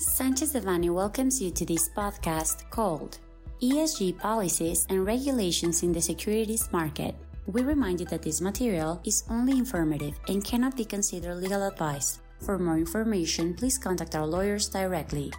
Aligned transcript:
Sanchez 0.00 0.54
Devanny 0.54 0.88
welcomes 0.88 1.42
you 1.42 1.50
to 1.50 1.66
this 1.66 1.90
podcast 1.90 2.64
called 2.70 3.18
ESG 3.62 4.16
Policies 4.16 4.86
and 4.88 5.04
Regulations 5.04 5.82
in 5.82 5.92
the 5.92 6.00
Securities 6.00 6.72
Market. 6.72 7.14
We 7.44 7.60
remind 7.60 8.00
you 8.00 8.06
that 8.06 8.22
this 8.22 8.40
material 8.40 9.02
is 9.04 9.24
only 9.28 9.58
informative 9.58 10.18
and 10.26 10.42
cannot 10.42 10.74
be 10.74 10.86
considered 10.86 11.36
legal 11.36 11.68
advice. 11.68 12.20
For 12.40 12.58
more 12.58 12.78
information, 12.78 13.52
please 13.52 13.76
contact 13.76 14.16
our 14.16 14.26
lawyers 14.26 14.70
directly. 14.70 15.34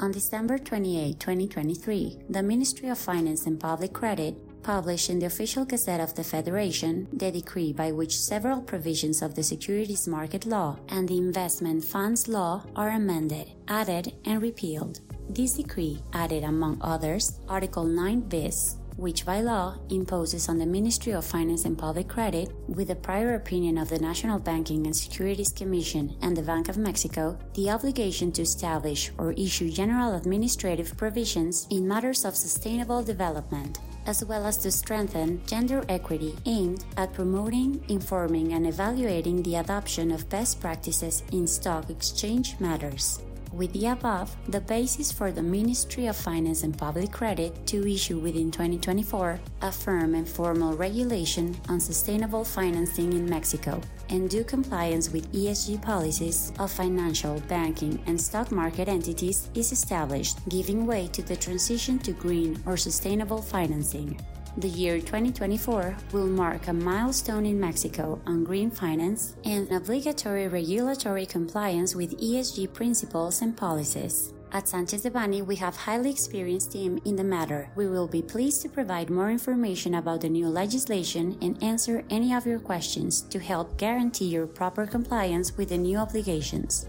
On 0.00 0.12
December 0.12 0.58
28, 0.58 1.18
2023, 1.18 2.18
the 2.28 2.42
Ministry 2.42 2.90
of 2.90 2.98
Finance 2.98 3.46
and 3.46 3.58
Public 3.58 3.94
Credit 3.94 4.36
published 4.62 5.10
in 5.10 5.18
the 5.18 5.26
official 5.26 5.64
Gazette 5.64 6.00
of 6.00 6.14
the 6.14 6.24
Federation 6.24 7.08
the 7.12 7.30
decree 7.30 7.72
by 7.72 7.92
which 7.92 8.18
several 8.18 8.60
provisions 8.60 9.22
of 9.22 9.34
the 9.34 9.42
Securities 9.42 10.06
Market 10.06 10.46
Law 10.46 10.78
and 10.88 11.08
the 11.08 11.18
Investment 11.18 11.84
Funds 11.84 12.28
Law 12.28 12.64
are 12.76 12.90
amended, 12.90 13.52
added, 13.68 14.12
and 14.24 14.42
repealed. 14.42 15.00
This 15.28 15.54
decree 15.54 16.02
added, 16.12 16.42
among 16.44 16.78
others, 16.80 17.38
Article 17.48 17.84
9 17.84 18.20
bis, 18.22 18.76
which 18.96 19.24
by 19.24 19.40
law 19.40 19.76
imposes 19.88 20.48
on 20.48 20.58
the 20.58 20.66
Ministry 20.66 21.12
of 21.12 21.24
Finance 21.24 21.64
and 21.64 21.78
Public 21.78 22.08
Credit, 22.08 22.52
with 22.68 22.88
the 22.88 22.94
prior 22.94 23.34
opinion 23.34 23.78
of 23.78 23.88
the 23.88 23.98
National 23.98 24.38
Banking 24.38 24.86
and 24.86 24.96
Securities 24.96 25.52
Commission 25.52 26.16
and 26.22 26.36
the 26.36 26.42
Bank 26.42 26.68
of 26.68 26.76
Mexico, 26.76 27.38
the 27.54 27.70
obligation 27.70 28.32
to 28.32 28.42
establish 28.42 29.10
or 29.18 29.32
issue 29.32 29.70
general 29.70 30.14
administrative 30.14 30.96
provisions 30.96 31.66
in 31.70 31.86
matters 31.86 32.24
of 32.24 32.36
sustainable 32.36 33.02
development, 33.02 33.78
as 34.06 34.24
well 34.24 34.46
as 34.46 34.56
to 34.58 34.70
strengthen 34.70 35.44
gender 35.46 35.84
equity 35.88 36.36
aimed 36.46 36.84
at 36.96 37.12
promoting, 37.12 37.82
informing, 37.88 38.52
and 38.52 38.66
evaluating 38.66 39.42
the 39.42 39.56
adoption 39.56 40.10
of 40.10 40.28
best 40.28 40.60
practices 40.60 41.22
in 41.32 41.46
stock 41.46 41.90
exchange 41.90 42.56
matters 42.60 43.20
with 43.52 43.72
the 43.72 43.86
above 43.86 44.34
the 44.48 44.60
basis 44.60 45.10
for 45.10 45.32
the 45.32 45.42
Ministry 45.42 46.06
of 46.06 46.16
Finance 46.16 46.62
and 46.62 46.76
Public 46.76 47.12
Credit 47.12 47.66
to 47.66 47.90
issue 47.90 48.18
within 48.18 48.50
2024 48.50 49.40
a 49.62 49.72
firm 49.72 50.14
and 50.14 50.28
formal 50.28 50.76
regulation 50.76 51.56
on 51.68 51.80
sustainable 51.80 52.44
financing 52.44 53.12
in 53.12 53.28
Mexico 53.28 53.80
and 54.10 54.28
due 54.28 54.44
compliance 54.44 55.10
with 55.10 55.32
ESG 55.32 55.80
policies 55.80 56.52
of 56.58 56.70
financial, 56.70 57.40
banking, 57.48 58.02
and 58.06 58.20
stock 58.20 58.50
market 58.50 58.88
entities 58.88 59.48
is 59.54 59.72
established, 59.72 60.38
giving 60.48 60.86
way 60.86 61.06
to 61.08 61.22
the 61.22 61.36
transition 61.36 61.98
to 62.00 62.12
green 62.12 62.60
or 62.66 62.76
sustainable 62.76 63.40
financing. 63.40 64.20
The 64.56 64.68
year 64.68 64.98
2024 64.98 65.96
will 66.12 66.26
mark 66.26 66.66
a 66.66 66.72
milestone 66.72 67.46
in 67.46 67.60
Mexico 67.60 68.20
on 68.26 68.42
green 68.42 68.68
finance 68.68 69.36
and 69.44 69.70
obligatory 69.70 70.48
regulatory 70.48 71.24
compliance 71.24 71.94
with 71.94 72.20
ESG 72.20 72.72
principles 72.72 73.42
and 73.42 73.56
policies. 73.56 74.34
At 74.52 74.66
Sanchez 74.66 75.04
Devanny, 75.04 75.46
we 75.46 75.54
have 75.56 75.76
highly 75.76 76.10
experienced 76.10 76.72
team 76.72 77.00
in 77.04 77.14
the 77.14 77.22
matter. 77.22 77.70
We 77.76 77.86
will 77.86 78.08
be 78.08 78.22
pleased 78.22 78.62
to 78.62 78.68
provide 78.68 79.08
more 79.08 79.30
information 79.30 79.94
about 79.94 80.22
the 80.22 80.28
new 80.28 80.48
legislation 80.48 81.38
and 81.40 81.62
answer 81.62 82.04
any 82.10 82.34
of 82.34 82.44
your 82.44 82.58
questions 82.58 83.20
to 83.30 83.38
help 83.38 83.78
guarantee 83.78 84.26
your 84.26 84.48
proper 84.48 84.84
compliance 84.84 85.56
with 85.56 85.68
the 85.68 85.78
new 85.78 85.96
obligations. 85.96 86.88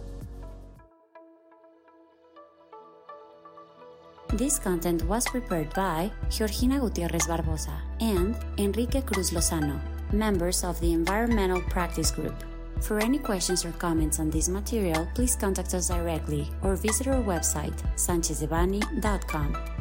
This 4.34 4.60
content 4.60 5.04
was 5.04 5.28
prepared 5.28 5.74
by 5.74 6.10
Georgina 6.30 6.80
Gutierrez 6.80 7.28
Barbosa 7.28 7.76
and 8.00 8.34
Enrique 8.58 9.02
Cruz 9.02 9.32
Lozano, 9.32 9.78
members 10.14 10.64
of 10.64 10.80
the 10.80 10.94
Environmental 10.94 11.62
Practice 11.64 12.12
Group. 12.12 12.36
For 12.80 13.00
any 13.00 13.20
questions 13.20 13.66
or 13.66 13.74
comments 13.74 14.20
on 14.20 14.30
this 14.30 14.48
material, 14.48 15.06
please 15.16 15.36
contact 15.36 15.74
us 15.74 15.90
directly 15.90 16.50
or 16.64 16.76
visit 16.78 17.08
our 17.08 17.22
website, 17.22 17.76
sanchezdevanny.com. 17.96 19.81